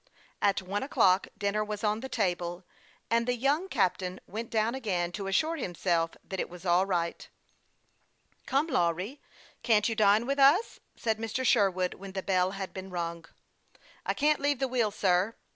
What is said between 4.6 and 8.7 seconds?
again to assure himself that it was all right." Come,